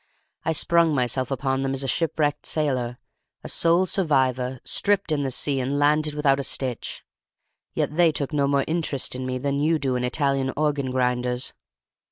I 0.43 0.51
sprung 0.53 0.95
myself 0.95 1.29
upon 1.29 1.61
them 1.61 1.75
as 1.75 1.83
a 1.83 1.87
shipwrecked 1.87 2.47
sailor—a 2.47 3.47
sole 3.47 3.85
survivor—stripped 3.85 5.11
in 5.11 5.21
the 5.21 5.29
sea 5.29 5.59
and 5.59 5.77
landed 5.77 6.15
without 6.15 6.39
a 6.39 6.43
stitch—yet 6.43 7.95
they 7.95 8.11
took 8.11 8.33
no 8.33 8.47
more 8.47 8.65
interest 8.67 9.13
in 9.13 9.27
me 9.27 9.37
than 9.37 9.59
you 9.59 9.77
do 9.77 9.95
in 9.95 10.03
Italian 10.03 10.53
organ 10.57 10.89
grinders. 10.89 11.53